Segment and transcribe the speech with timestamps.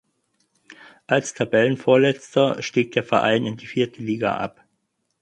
[1.05, 4.63] Als Tabellenvorletzter stieg der Verein in die vierte Liga ab.